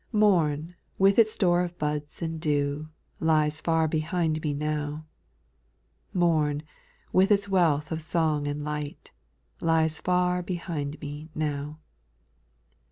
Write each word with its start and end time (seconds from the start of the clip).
2. 0.13 0.17
Morn, 0.17 0.73
with 0.97 1.19
its 1.19 1.33
store 1.33 1.61
of 1.61 1.77
buds 1.77 2.23
and 2.23 2.41
dew. 2.41 2.89
Lies 3.19 3.61
far 3.61 3.87
behind 3.87 4.41
me 4.41 4.51
now; 4.51 5.05
Morn, 6.11 6.63
with 7.13 7.29
its 7.31 7.47
wealth 7.47 7.91
of 7.91 8.01
song 8.01 8.47
and 8.47 8.63
light, 8.63 9.11
Lies 9.59 9.99
far 9.99 10.41
behind 10.41 10.99
me 11.01 11.29
now. 11.35 11.77